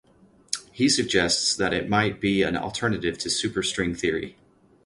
He 0.71 0.89
suggests 0.89 1.55
that 1.55 1.75
it 1.75 1.87
might 1.87 2.19
be 2.19 2.41
an 2.41 2.57
alternative 2.57 3.19
to 3.19 3.29
superstring 3.29 3.95
theory. 3.95 4.35